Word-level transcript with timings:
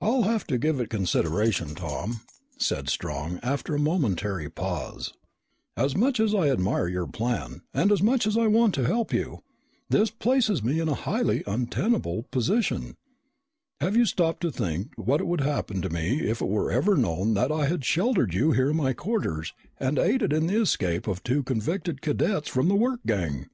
"I'll 0.00 0.22
have 0.22 0.46
to 0.46 0.56
give 0.56 0.80
it 0.80 0.88
consideration, 0.88 1.74
Tom," 1.74 2.22
said 2.56 2.88
Strong 2.88 3.40
after 3.42 3.74
a 3.74 3.78
momentary 3.78 4.48
pause. 4.48 5.12
"As 5.76 5.94
much 5.94 6.18
as 6.18 6.34
I 6.34 6.48
admire 6.48 6.88
your 6.88 7.06
plan 7.06 7.60
and 7.74 7.92
as 7.92 8.02
much 8.02 8.26
as 8.26 8.38
I 8.38 8.46
want 8.46 8.72
to 8.76 8.86
help 8.86 9.12
you, 9.12 9.42
this 9.90 10.08
places 10.10 10.62
me 10.62 10.80
in 10.80 10.88
a 10.88 10.94
highly 10.94 11.44
untenable 11.46 12.22
position. 12.30 12.96
Have 13.82 13.94
you 13.96 14.06
stopped 14.06 14.40
to 14.44 14.50
think 14.50 14.94
what 14.96 15.26
would 15.26 15.42
happen 15.42 15.82
to 15.82 15.90
me 15.90 16.20
if 16.22 16.40
it 16.40 16.48
were 16.48 16.70
ever 16.70 16.96
known 16.96 17.34
that 17.34 17.52
I 17.52 17.66
had 17.66 17.84
sheltered 17.84 18.32
you 18.32 18.52
here 18.52 18.70
in 18.70 18.76
my 18.78 18.94
quarters 18.94 19.52
and 19.78 19.98
aided 19.98 20.32
in 20.32 20.46
the 20.46 20.58
escape 20.58 21.06
of 21.06 21.22
two 21.22 21.42
convicted 21.42 22.00
cadets 22.00 22.48
from 22.48 22.68
the 22.68 22.76
work 22.76 23.00
gang?" 23.04 23.50